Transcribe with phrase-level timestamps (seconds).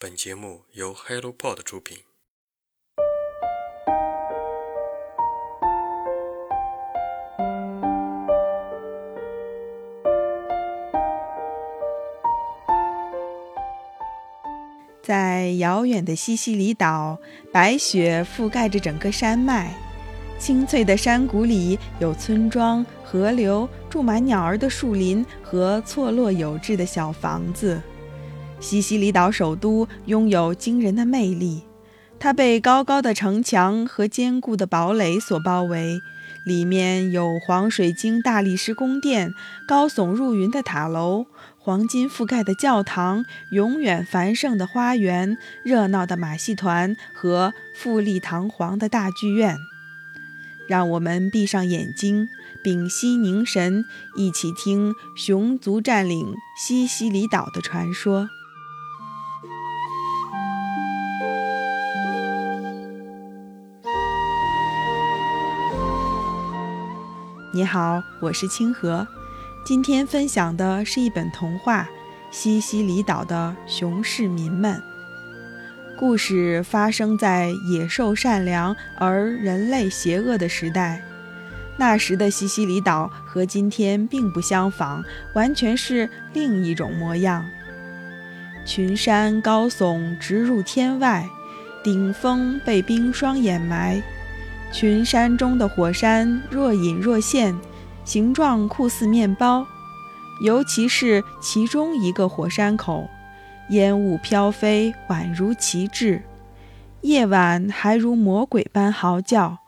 [0.00, 1.98] 本节目由 HelloPod 出品。
[15.02, 17.18] 在遥远的西西里岛，
[17.52, 19.74] 白雪覆盖着整个山脉。
[20.38, 27.82] 青翠的山谷里有村庄、河流、住满鸟儿的树林和错落有致的小房子。
[28.60, 31.62] 西西里岛首都拥有惊人的魅力，
[32.18, 36.00] 它被高高的城墙和坚固的堡垒所包围，
[36.44, 39.32] 里面有黄水晶大理石宫殿、
[39.66, 41.26] 高耸入云的塔楼。
[41.56, 49.54] 黄金覆盖的教堂，永远繁盛的花园，热闹的马戏团和富丽堂皇的大剧院。
[50.66, 52.26] 让我们闭上眼睛，
[52.64, 53.84] 屏息凝神，
[54.16, 58.28] 一起听熊族占领西西里岛的传说。
[67.58, 69.04] 你好，我是清河。
[69.64, 71.82] 今天分享的是一本童话
[72.30, 74.76] 《西西里岛的熊市民们》。
[75.98, 81.02] 故事发生在野兽善良而人类邪恶的时代。
[81.76, 85.02] 那时的西西里岛和今天并不相仿，
[85.34, 87.44] 完全是另一种模样。
[88.64, 91.28] 群山高耸，直入天外，
[91.82, 94.00] 顶峰被冰霜掩埋。
[94.72, 97.58] 群山中的火山若隐若现。
[98.04, 99.66] 形状酷似面包，
[100.40, 103.06] 尤其是其中一个火山口，
[103.68, 106.22] 烟雾飘飞，宛如旗帜。
[107.02, 109.58] 夜晚还如魔鬼般嚎叫，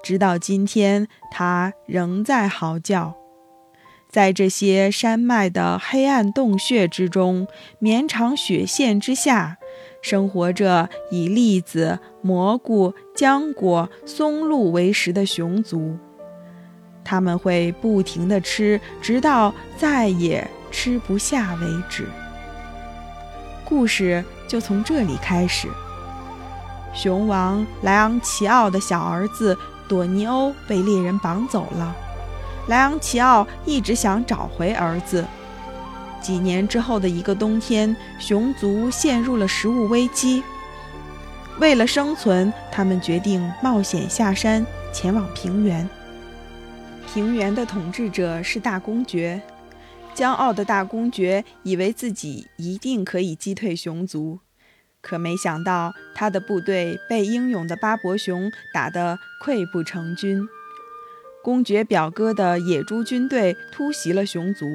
[0.00, 3.16] 直到今天，它仍在嚎叫。
[4.08, 7.48] 在这些山脉的黑暗洞穴之中，
[7.80, 9.56] 绵长雪线之下，
[10.00, 15.96] 生活着以栗子、蘑菇、浆果、松露为食的熊族。
[17.04, 22.06] 他们会不停地吃，直到再也吃不下为止。
[23.64, 25.68] 故事就从这里开始。
[26.94, 29.56] 熊王莱昂齐奥的小儿子
[29.88, 31.96] 朵尼欧被猎人绑走了，
[32.68, 35.24] 莱昂齐奥一直想找回儿子。
[36.22, 40.42] 几年之后的一个冬天，熊族陷入了食物危机。
[41.58, 45.88] 为了生存，他们决定冒险下山，前往平原。
[47.12, 49.42] 平原的统治者是大公爵，
[50.14, 54.40] 骄傲的大公爵以为自己一定可以击退熊族，
[55.02, 60.48] 可没想到他的部队被英勇的巴伯熊打得溃不成军。
[61.44, 64.66] 公爵表哥的野猪军队突袭了熊族，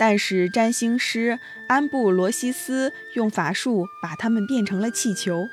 [0.00, 1.38] 但是占星师
[1.68, 5.46] 安布罗西斯用法术把他们变成了气球。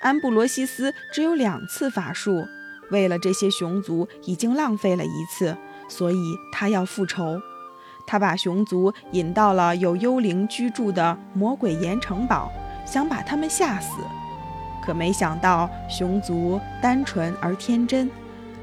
[0.00, 2.48] 安布罗西斯只有两次法术。
[2.90, 5.54] 为了这些熊族已经浪费了一次，
[5.88, 6.16] 所以
[6.50, 7.38] 他要复仇。
[8.06, 12.50] 他把熊族引到了有幽灵居住的魔鬼岩城堡，
[12.86, 13.98] 想把他们吓死。
[14.82, 18.08] 可没想到，熊族单纯而天真，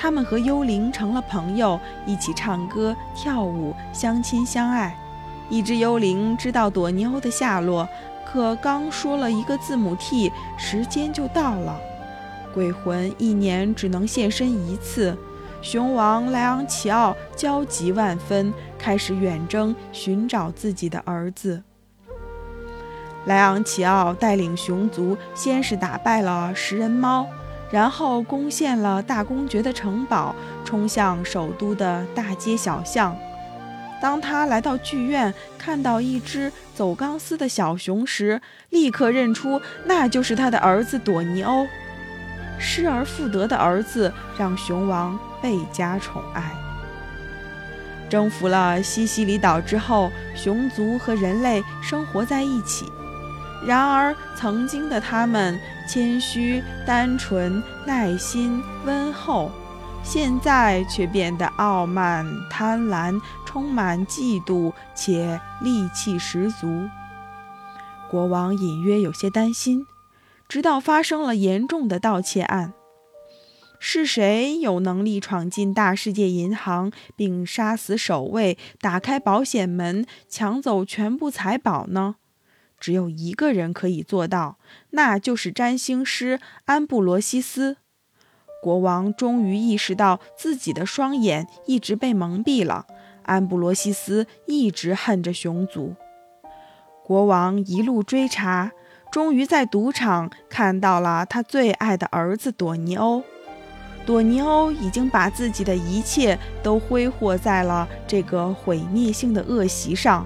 [0.00, 4.98] 他们和幽灵成了朋友，一起唱歌、跳舞、相亲相爱。
[5.50, 7.86] 一只幽灵知道朵尼欧的下落，
[8.24, 11.78] 可刚说了一个字母 T，时间就到了。
[12.54, 15.14] 鬼魂一年只能现身一次，
[15.60, 21.62] 熊王莱昂齐奥焦急万分，开始远征寻找自己的儿子。
[23.26, 27.26] 莱昂齐奥带领熊族，先是打败了食人猫，
[27.70, 33.16] 然后攻陷了大公爵的城堡，冲向首都的大街小巷。
[34.02, 41.66] 当他来到剧院，看到一只走钢丝的小熊时，立刻认出那就是他的儿子朵尼欧。
[42.58, 46.50] 失而复得的儿子让熊王倍加宠爱。
[48.08, 52.86] 征服了西西里岛之后，熊族和人类生活在一起。
[53.66, 55.58] 然而，曾经的他们
[55.88, 59.50] 谦虚、单纯、耐心、温厚，
[60.02, 66.88] 现在却变得傲慢、贪婪，充满嫉妒，且戾气十足。
[68.10, 69.86] 国王隐约有些担心。
[70.48, 72.72] 直到发生了严重的盗窃案，
[73.78, 82.16] 是谁有能力闯进大世界银行，并杀死守卫，打开保险门，抢走全部财宝呢？
[82.80, 84.58] 只有一个人可以做到，
[84.90, 87.76] 那就是占星师安布罗西斯。
[88.62, 92.86] 国王终于意识到自己的双眼一直被蒙蔽了。
[93.22, 95.94] 安布罗西斯一直恨着熊族。
[97.04, 98.72] 国王一路追查。
[99.10, 103.24] 终于在赌场看到了他最爱的儿子朵尼欧。
[104.06, 110.24] 朵尼欧已经把自己的一切都挥霍在了这个毁灭性的恶习上。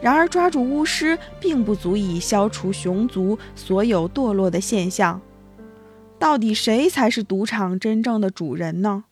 [0.00, 5.20] 然而，抓住巫师并不足以消除熊族所有堕落的现象。
[6.18, 9.04] 到底谁才是赌场真正的主人呢？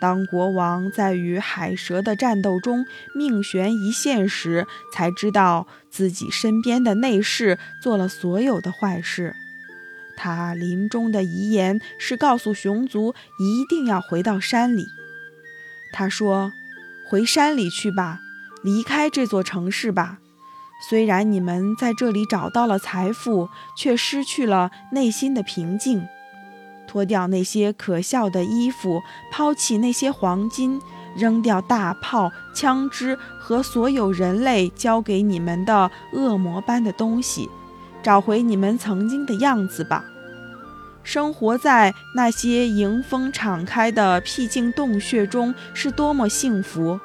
[0.00, 2.84] 当国王在与海蛇的战斗中
[3.16, 9.34] 命悬一线时，才知道自己身边的内侍做了所有的坏事。
[10.16, 14.86] 他临终的遗言是告诉熊族一定要回到山里。
[15.92, 16.52] 他说
[17.08, 18.20] ：“回山里去吧，
[18.68, 20.18] 离开这座城市吧。
[20.90, 26.06] 虽然你们在这里找到了财富，却失去了内心的平静。”
[26.86, 29.00] 脱掉那些可笑的衣服，
[29.32, 30.80] 抛弃那些黄金，
[31.16, 37.48] 扔掉大炮、枪支和所有人类交给你们的恶魔般的东西，
[38.02, 40.04] 找回你们曾经的样子吧。
[41.02, 47.00] 生活在那些迎风敞开的僻静洞穴中是多么幸福，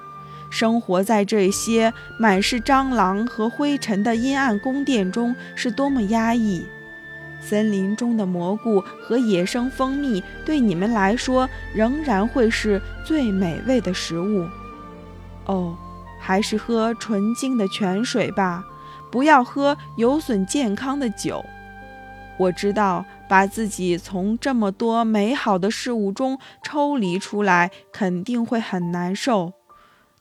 [0.54, 6.64] 生活在这些满是蟑螂和灰尘的阴暗宫殿中是多么压抑。
[7.42, 14.48] 森林中的蘑菇和野生蜂蜜对你们来说仍然会是最美味的食物。
[15.46, 15.76] 哦，
[16.22, 18.64] 还是喝纯净的泉水吧，
[19.12, 21.44] 不要喝有损健康的酒。
[22.38, 29.54] 我知道把自己从这么多美好的事物中抽离出来肯定会很难受，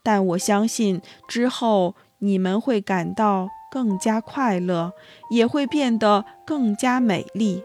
[0.02, 3.48] 但我相信之后你们会感到。
[3.72, 4.92] 更加快乐，
[5.30, 7.64] 也会变得更加美丽。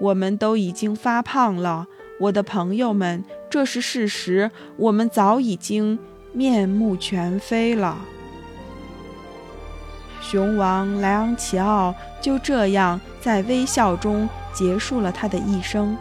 [0.00, 1.88] 我们都已经发胖了，
[2.20, 4.48] 我的朋友们，这是事实。
[4.76, 5.98] 我们早已经
[6.32, 7.98] 面目全非了。
[10.20, 15.96] 熊王莱昂齐奥就这样在微笑中结束了他的一生。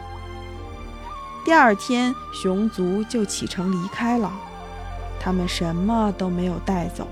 [1.44, 4.32] 第二天，熊族就启程离开了，
[5.28, 7.06] 他们什么都没有带走。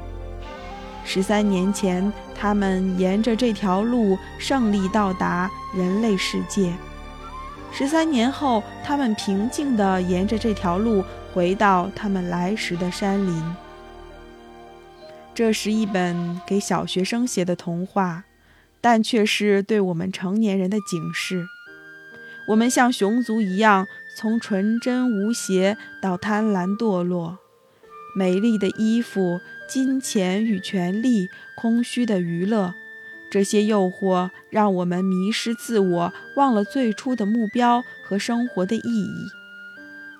[1.03, 6.71] 十三年前，他们沿着这条路胜利到达人类世界。
[7.73, 11.03] 十三年后，他们平静地沿着这条路
[11.33, 13.55] 回到他们来时的山林。
[15.33, 18.23] 这是一本给小学生写的童话，
[18.79, 21.45] 但却是对我们成年人的警示。
[22.47, 23.85] 我们像熊族一样，
[24.17, 27.39] 从纯真无邪到贪婪堕落。
[28.15, 29.41] 美丽的衣服。
[29.67, 32.75] 金钱与权力，空虚的娱乐，
[33.31, 39.25] 这些诱惑让我们迷失自我，忘了最初的目标和生活的意义。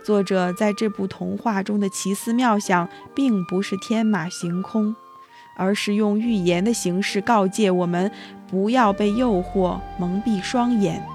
[0.04, 4.96] 作者在这部童话中的奇思妙想，并不是天马行空，
[5.56, 8.12] 而是用寓言的形式告诫我们：
[8.50, 11.08] 不要被诱惑蒙蔽双眼，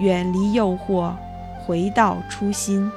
[0.00, 1.14] 远离诱惑，
[1.64, 2.90] 回到初心。